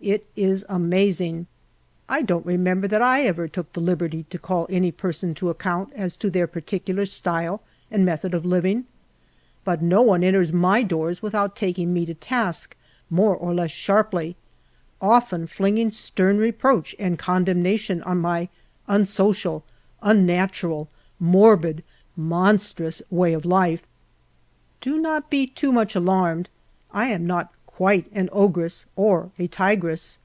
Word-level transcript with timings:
It 0.00 0.26
is 0.36 0.66
amazing. 0.68 1.46
I 2.10 2.20
don't 2.20 2.44
remember 2.44 2.86
that 2.88 3.00
I 3.00 3.22
ever 3.22 3.48
took 3.48 3.72
the 3.72 3.80
liberty 3.80 4.24
to 4.24 4.38
call 4.38 4.66
any 4.68 4.92
person 4.92 5.32
to 5.36 5.46
acc(5unt 5.48 5.92
as 5.94 6.14
to 6.16 6.28
their 6.28 6.46
particu 6.46 6.94
lar 6.94 7.06
style 7.06 7.62
and 7.90 8.04
method 8.04 8.34
of 8.34 8.44
living; 8.44 8.84
but 9.64 9.80
no 9.80 10.02
one 10.02 10.22
enters 10.22 10.52
my 10.52 10.82
doors 10.82 11.22
without 11.22 11.56
taking 11.56 11.94
me 11.94 12.04
to 12.04 12.12
task, 12.12 12.76
more 13.08 13.34
or 13.34 13.54
less 13.54 13.70
sharply, 13.70 14.36
often 15.00 15.46
fling 15.46 15.78
ing 15.78 15.90
stern 15.90 16.36
reproach 16.36 16.94
and 16.98 17.18
condemnation 17.18 18.02
on 18.02 18.18
my 18.18 18.50
unsocial, 18.86 19.64
un 20.02 20.16
20 20.18 20.20
HALF 20.20 20.20
A 20.20 20.20
DIME 20.20 20.22
A 20.22 20.26
DAY.• 20.26 20.32
natural, 20.36 20.88
morbid, 21.18 21.84
monstrous 22.14 23.00
way 23.08 23.32
of 23.32 23.46
life. 23.46 23.84
Do 24.82 24.98
not 24.98 25.30
be 25.30 25.46
too 25.46 25.72
much 25.72 25.96
alarmed; 25.96 26.50
I 26.92 27.06
am 27.06 27.26
not 27.26 27.52
quite 27.76 28.06
an 28.12 28.28
ogress 28.32 28.86
or 28.94 29.32
a 29.36 29.48
tigress. 29.48 30.20